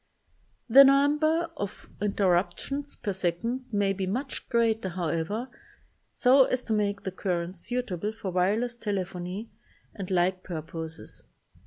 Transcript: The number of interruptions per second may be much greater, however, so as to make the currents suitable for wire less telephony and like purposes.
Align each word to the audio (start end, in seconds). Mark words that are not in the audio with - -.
The 0.67 0.83
number 0.83 1.51
of 1.57 1.87
interruptions 2.01 2.95
per 2.95 3.13
second 3.13 3.65
may 3.71 3.93
be 3.93 4.07
much 4.07 4.49
greater, 4.49 4.89
however, 4.89 5.47
so 6.11 6.45
as 6.45 6.63
to 6.63 6.73
make 6.73 7.03
the 7.03 7.11
currents 7.11 7.59
suitable 7.59 8.11
for 8.11 8.31
wire 8.31 8.59
less 8.59 8.75
telephony 8.75 9.51
and 9.93 10.09
like 10.09 10.41
purposes. 10.41 11.25